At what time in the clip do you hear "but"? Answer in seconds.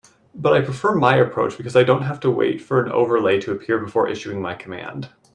0.33-0.53